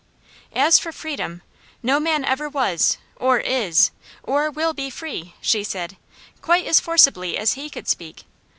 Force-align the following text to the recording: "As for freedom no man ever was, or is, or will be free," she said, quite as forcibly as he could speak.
"As 0.55 0.79
for 0.79 0.91
freedom 0.91 1.43
no 1.83 1.99
man 1.99 2.25
ever 2.25 2.49
was, 2.49 2.97
or 3.17 3.37
is, 3.37 3.91
or 4.23 4.49
will 4.49 4.73
be 4.73 4.89
free," 4.89 5.35
she 5.41 5.63
said, 5.63 5.95
quite 6.41 6.65
as 6.65 6.79
forcibly 6.79 7.37
as 7.37 7.53
he 7.53 7.69
could 7.69 7.87
speak. 7.87 8.23